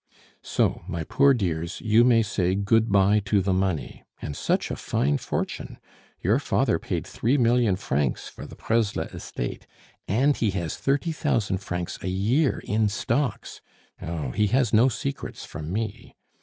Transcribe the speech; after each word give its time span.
"So, 0.41 0.81
my 0.87 1.03
poor 1.03 1.31
dears, 1.31 1.79
you 1.79 2.03
may 2.03 2.23
say 2.23 2.55
good 2.55 2.91
bye 2.91 3.19
to 3.25 3.39
the 3.39 3.53
money. 3.53 4.03
And 4.19 4.35
such 4.35 4.71
a 4.71 4.75
fine 4.75 5.19
fortune! 5.19 5.77
Your 6.23 6.39
father 6.39 6.79
paid 6.79 7.05
three 7.05 7.37
million 7.37 7.75
francs 7.75 8.27
for 8.27 8.47
the 8.47 8.55
Presles 8.55 9.13
estate, 9.13 9.67
and 10.07 10.35
he 10.35 10.49
has 10.57 10.75
thirty 10.75 11.11
thousand 11.11 11.59
francs 11.59 11.99
a 12.01 12.09
year 12.09 12.63
in 12.63 12.89
stocks! 12.89 13.61
Oh! 14.01 14.31
he 14.31 14.47
has 14.47 14.73
no 14.73 14.89
secrets 14.89 15.45
from 15.45 15.71
me. 15.71 16.15